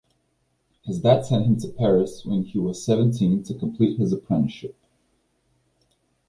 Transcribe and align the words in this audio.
His 0.83 0.99
dad 0.99 1.27
sent 1.27 1.45
him 1.45 1.57
to 1.59 1.67
Paris 1.67 2.25
when 2.25 2.41
he 2.41 2.57
was 2.57 2.83
seventeen 2.83 3.43
to 3.43 3.53
complete 3.53 3.99
his 3.99 4.11
apprenticeship. 4.11 4.75